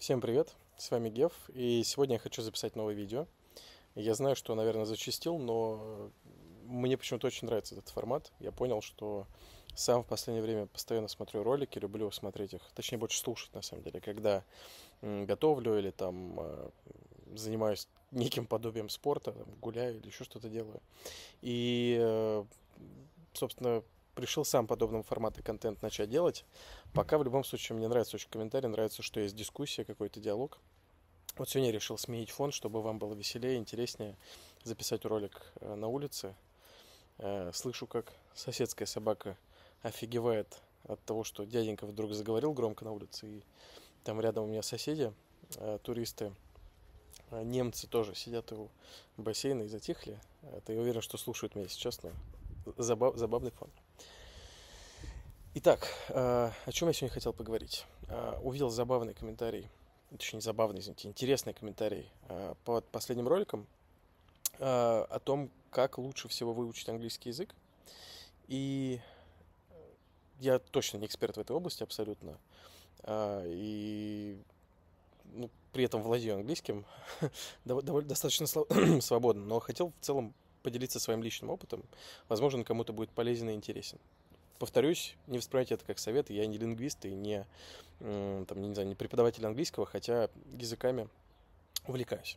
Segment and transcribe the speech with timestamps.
[0.00, 3.26] Всем привет, с вами Гев, и сегодня я хочу записать новое видео.
[3.94, 6.10] Я знаю, что, наверное, зачастил, но
[6.64, 8.32] мне почему-то очень нравится этот формат.
[8.40, 9.26] Я понял, что
[9.74, 13.82] сам в последнее время постоянно смотрю ролики, люблю смотреть их, точнее больше слушать на самом
[13.82, 14.42] деле, когда
[15.02, 16.70] готовлю или там э,
[17.34, 20.80] занимаюсь неким подобием спорта, гуляю или еще что-то делаю.
[21.42, 22.44] И, э,
[23.34, 23.82] собственно,
[24.16, 26.44] решил сам подобного формата контент начать делать.
[26.92, 30.58] Пока в любом случае мне нравится очень комментарий, нравится, что есть дискуссия, какой-то диалог.
[31.36, 34.16] Вот сегодня я решил сменить фон, чтобы вам было веселее, интереснее
[34.64, 36.34] записать ролик э, на улице.
[37.18, 39.36] Э, слышу, как соседская собака
[39.82, 43.26] офигевает от того, что дяденька вдруг заговорил громко на улице.
[43.26, 43.42] И
[44.04, 45.12] там рядом у меня соседи,
[45.56, 46.32] э, туристы,
[47.30, 48.68] немцы тоже сидят у
[49.16, 50.18] бассейна и затихли.
[50.42, 52.10] Это я уверен, что слушают меня сейчас, но
[52.76, 53.70] забав, забавный фон.
[55.52, 57.84] Итак, э, о чем я сегодня хотел поговорить?
[58.06, 59.68] Э, увидел забавный комментарий,
[60.08, 63.66] точнее не забавный, извините, интересный комментарий э, под последним роликом
[64.60, 67.54] о том, как лучше всего выучить английский язык.
[68.46, 69.00] И
[70.38, 72.36] я точно не эксперт в этой области абсолютно.
[73.08, 74.38] И
[75.32, 76.84] ну, при этом владею английским
[77.64, 78.46] довольно достаточно
[79.00, 81.82] свободно, но хотел в целом поделиться своим личным опытом.
[82.28, 83.98] Возможно, кому-то будет полезен и интересен
[84.60, 86.30] повторюсь, не воспринимайте это как совет.
[86.30, 87.46] Я не лингвист и не,
[87.98, 91.08] там, не, знаю, не преподаватель английского, хотя языками
[91.88, 92.36] увлекаюсь.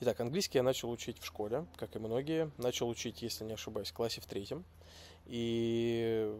[0.00, 2.50] Итак, английский я начал учить в школе, как и многие.
[2.58, 4.64] Начал учить, если не ошибаюсь, в классе в третьем.
[5.26, 6.38] И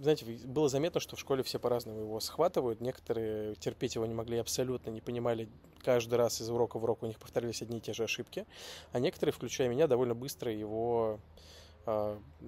[0.00, 2.80] знаете, было заметно, что в школе все по-разному его схватывают.
[2.80, 5.48] Некоторые терпеть его не могли, абсолютно не понимали.
[5.84, 8.46] Каждый раз из урока в урок у них повторялись одни и те же ошибки.
[8.92, 11.20] А некоторые, включая меня, довольно быстро его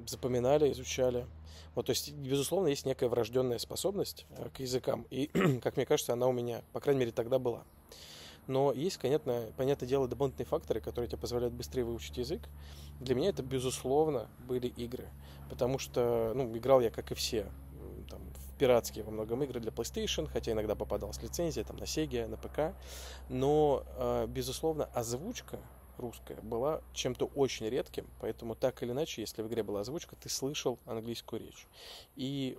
[0.06, 1.26] запоминали, изучали.
[1.74, 5.26] Вот, то есть, безусловно, есть некая врожденная способность э, к языкам, и,
[5.62, 7.64] как мне кажется, она у меня, по крайней мере, тогда была.
[8.48, 12.40] Но есть, конечно, понятное дело, дополнительные факторы, которые тебе позволяют быстрее выучить язык.
[12.98, 15.06] Для меня это, безусловно, были игры.
[15.50, 17.46] Потому что, ну, играл я, как и все,
[18.08, 21.84] там, в пиратские во многом игры для PlayStation, хотя иногда попадал с лицензией, там, на
[21.84, 22.74] Sega, на ПК.
[23.28, 25.58] Но, э, безусловно, озвучка
[25.98, 30.28] русская была чем-то очень редким, поэтому так или иначе, если в игре была озвучка, ты
[30.28, 31.66] слышал английскую речь.
[32.16, 32.56] И,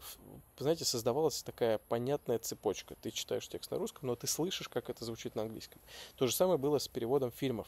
[0.57, 2.95] знаете, создавалась такая понятная цепочка.
[3.01, 5.81] Ты читаешь текст на русском, но ты слышишь, как это звучит на английском.
[6.16, 7.67] То же самое было с переводом фильмов.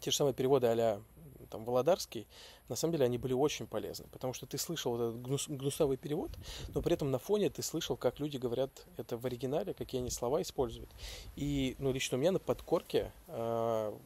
[0.00, 1.02] Те же самые переводы а
[1.50, 2.26] там, Володарский,
[2.68, 6.30] на самом деле они были очень полезны, потому что ты слышал этот гнус, гнусовый перевод,
[6.74, 10.10] но при этом на фоне ты слышал, как люди говорят это в оригинале, какие они
[10.10, 10.90] слова используют.
[11.36, 13.98] И, ну, лично у меня на подкорке э,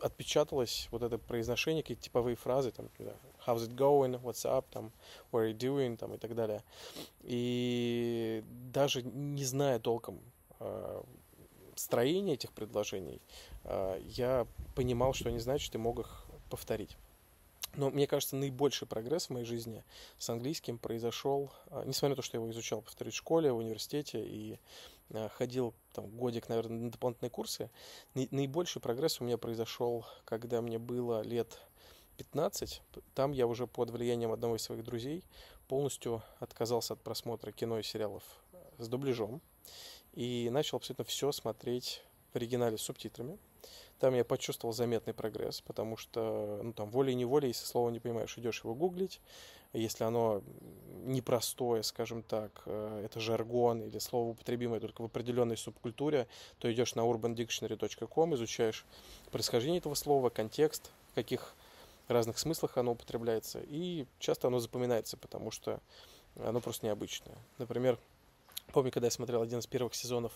[0.00, 2.88] отпечаталось вот это произношение, какие-то типовые фразы, там,
[3.46, 4.92] how's it going, what's up, там,
[5.32, 6.62] what are you doing, там, и так далее.
[7.22, 10.20] И даже не зная толком
[10.60, 11.02] э,
[11.76, 13.20] строения этих предложений,
[13.64, 16.96] э, я понимал, что они значат, и мог их повторить.
[17.76, 19.82] Но мне кажется, наибольший прогресс в моей жизни
[20.18, 23.56] с английским произошел, э, несмотря на то, что я его изучал, повторюсь, в школе, в
[23.56, 24.58] университете и
[25.36, 27.70] ходил там годик, наверное, на дополнительные курсы.
[28.14, 31.60] Наибольший прогресс у меня произошел, когда мне было лет
[32.16, 32.82] 15.
[33.14, 35.24] Там я уже под влиянием одного из своих друзей
[35.68, 38.22] полностью отказался от просмотра кино и сериалов
[38.78, 39.40] с дубляжом
[40.12, 43.38] и начал абсолютно все смотреть в оригинале с субтитрами.
[44.04, 48.62] Там я почувствовал заметный прогресс, потому что, ну, там, волей-неволей, если слово не понимаешь, идешь
[48.62, 49.18] его гуглить.
[49.72, 50.42] Если оно
[51.06, 56.28] непростое, скажем так, э, это жаргон или слово употребимое только в определенной субкультуре,
[56.58, 58.84] то идешь на urbandictionary.com, изучаешь
[59.32, 61.54] происхождение этого слова, контекст, в каких
[62.06, 65.80] разных смыслах оно употребляется, и часто оно запоминается, потому что
[66.36, 67.38] оно просто необычное.
[67.56, 67.98] Например,
[68.72, 70.32] помню, когда я смотрел один из первых сезонов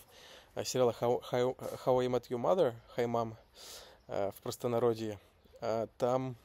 [0.55, 3.35] Э, сериала How, How, How I Met Your Mother, Hi Mom,
[4.07, 5.19] э, в простонародье,
[5.61, 6.35] э, там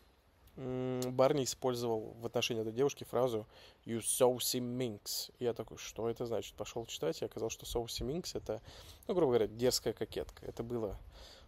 [0.56, 3.44] Барни использовал в отношении этой девушки фразу
[3.86, 5.32] «You saucy minx».
[5.40, 6.54] Я такой, что это значит?
[6.54, 8.62] Пошел читать, и оказалось, что saucy minx— это,
[9.08, 10.46] ну, грубо говоря, дерзкая кокетка.
[10.46, 10.96] Это было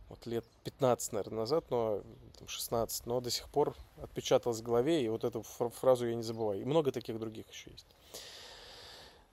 [0.08, 2.02] вот лет 15, наверное, назад, но
[2.36, 6.24] там, 16, но до сих пор отпечаталось в голове, и вот эту фразу я не
[6.24, 6.60] забываю.
[6.60, 7.86] И много таких других еще есть.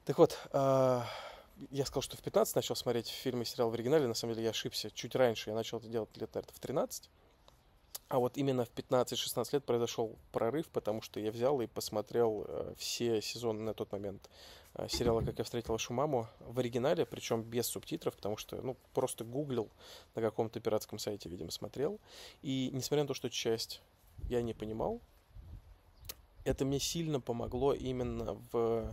[0.06, 0.38] Так вот,
[1.72, 4.08] я сказал, что в 15 начал смотреть фильмы и сериал в оригинале.
[4.08, 4.92] На самом деле я ошибся.
[4.92, 7.10] Чуть раньше я начал это делать лет, наверное, в 13.
[8.10, 12.74] А вот именно в 15-16 лет произошел прорыв, потому что я взял и посмотрел э,
[12.78, 14.30] все сезоны на тот момент
[14.76, 18.78] э, сериала «Как я встретил вашу маму» в оригинале, причем без субтитров, потому что, ну,
[18.94, 19.68] просто гуглил
[20.14, 22.00] на каком-то пиратском сайте, видимо, смотрел.
[22.44, 23.82] И несмотря на то, что часть
[24.30, 25.02] я не понимал,
[26.44, 28.92] это мне сильно помогло именно в а,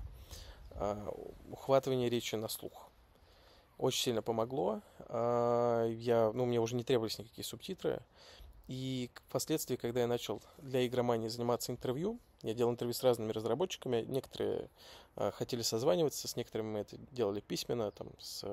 [1.51, 2.91] ухватывание речи на слух.
[3.79, 4.81] очень сильно помогло.
[5.01, 8.03] А, я, ну, мне уже не требовались никакие субтитры.
[8.69, 14.03] И впоследствии, когда я начал для игромании заниматься интервью, я делал интервью с разными разработчиками,
[14.03, 14.71] некоторые
[15.17, 18.45] э, хотели созваниваться, с некоторыми мы это делали письменно, там, с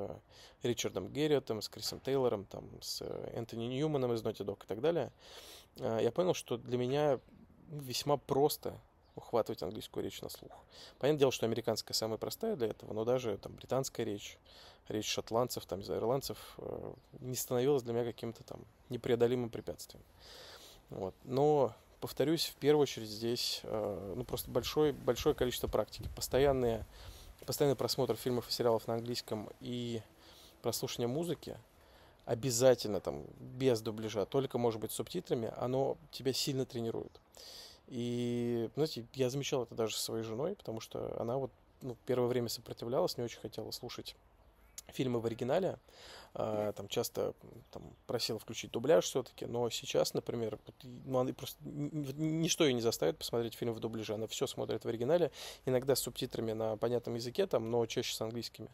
[0.64, 3.02] Ричардом Герриотом, с Крисом Тейлором, там, с
[3.34, 5.12] Энтони Ньюманом из Naughty Dog и так далее.
[5.78, 7.20] Э, я понял, что для меня
[7.70, 8.78] весьма просто
[9.18, 10.52] ухватывать английскую речь на слух.
[11.00, 14.38] Понятное дело, что американская самая простая для этого, но даже там британская речь,
[14.88, 20.04] речь шотландцев, там, ирландцев э, не становилась для меня каким-то там непреодолимым препятствием.
[20.90, 21.14] Вот.
[21.24, 26.10] Но, повторюсь, в первую очередь здесь э, ну, просто большое, большое количество практики.
[26.16, 26.86] Постоянные,
[27.46, 30.02] постоянный просмотр фильмов и сериалов на английском и
[30.62, 31.58] прослушивание музыки
[32.26, 37.22] обязательно там без дубляжа, только может быть с субтитрами, оно тебя сильно тренирует.
[37.88, 41.52] И, знаете, я замечал это даже со своей женой, потому что она вот
[41.82, 44.16] ну, первое время сопротивлялась, не очень хотела слушать
[44.92, 45.78] фильмы в оригинале,
[46.40, 47.34] а, там часто
[47.72, 53.18] там, просила включить дубляж все-таки, но сейчас, например, ну, она просто ничто ее не заставит
[53.18, 55.32] посмотреть фильм в дубляже, она все смотрит в оригинале,
[55.66, 58.70] иногда с субтитрами на понятном языке, там, но чаще с английскими.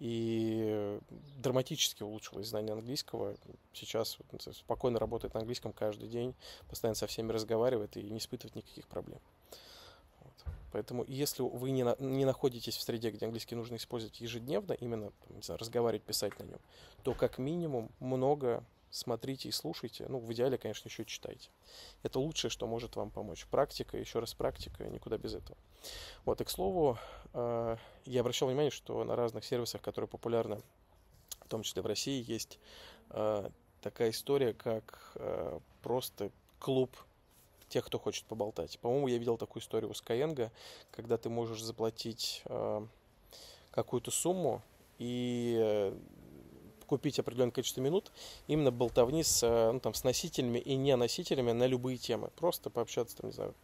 [0.00, 0.98] И
[1.38, 3.36] драматически улучшилось знание английского.
[3.72, 4.18] Сейчас
[4.52, 6.34] спокойно работает на английском каждый день,
[6.68, 9.20] постоянно со всеми разговаривает и не испытывает никаких проблем.
[10.74, 15.12] Поэтому если вы не, на, не находитесь в среде, где английский нужно использовать ежедневно, именно
[15.28, 16.58] не знаю, разговаривать, писать на нем,
[17.04, 20.06] то как минимум много смотрите и слушайте.
[20.08, 21.50] Ну, в идеале, конечно, еще читайте.
[22.02, 23.46] Это лучшее, что может вам помочь.
[23.46, 25.56] Практика, еще раз практика, никуда без этого.
[26.24, 26.98] Вот, и к слову,
[27.34, 27.76] э,
[28.06, 30.60] я обращал внимание, что на разных сервисах, которые популярны,
[31.38, 32.58] в том числе в России, есть
[33.10, 33.48] э,
[33.80, 36.96] такая история, как э, просто клуб
[37.68, 38.78] тех, кто хочет поболтать.
[38.78, 40.50] По-моему, я видел такую историю у Skyeng,
[40.90, 42.86] когда ты можешь заплатить э,
[43.70, 44.62] какую-то сумму
[44.98, 45.98] и э,
[46.86, 48.12] купить определенное количество минут
[48.46, 52.30] именно болтовни с, э, ну, там, с носителями и не носителями на любые темы.
[52.36, 53.54] Просто пообщаться, там, не знаю,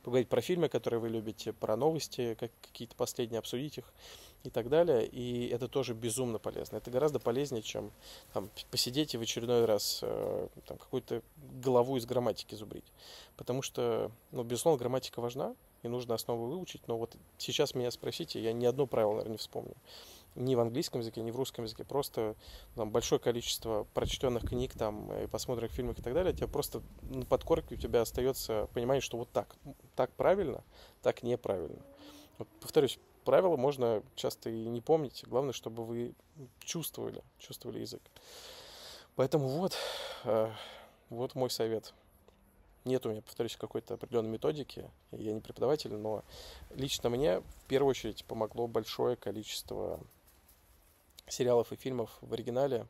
[0.00, 3.92] поговорить про фильмы, которые вы любите, про новости, как, какие-то последние, обсудить их
[4.44, 5.06] и так далее.
[5.06, 6.76] И это тоже безумно полезно.
[6.76, 7.90] Это гораздо полезнее, чем
[8.32, 11.22] там, посидеть и в очередной раз э, там, какую-то
[11.62, 12.92] голову из грамматики зубрить.
[13.36, 18.42] Потому что, ну, безусловно, грамматика важна, и нужно основы выучить, но вот сейчас меня спросите,
[18.42, 19.74] я ни одно правило, наверное, не вспомню.
[20.38, 21.84] Ни в английском языке, ни в русском языке.
[21.84, 22.36] Просто
[22.76, 27.24] там, большое количество прочтенных книг, там, и посмотренных фильмов и так далее, тебе просто на
[27.24, 29.56] подкорке у тебя остается понимание, что вот так,
[29.96, 30.62] так правильно,
[31.02, 31.82] так неправильно.
[32.38, 35.24] Вот, повторюсь, правила можно часто и не помнить.
[35.26, 36.14] Главное, чтобы вы
[36.60, 38.02] чувствовали, чувствовали язык.
[39.16, 39.76] Поэтому вот,
[40.24, 40.52] э,
[41.10, 41.92] вот мой совет.
[42.84, 44.88] Нет у меня, повторюсь, какой-то определенной методики.
[45.10, 46.22] Я не преподаватель, но
[46.70, 50.00] лично мне в первую очередь помогло большое количество
[51.30, 52.86] сериалов и фильмов в оригинале,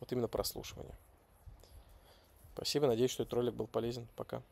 [0.00, 0.94] вот именно прослушивание.
[2.54, 4.06] Спасибо, надеюсь, что этот ролик был полезен.
[4.16, 4.42] Пока.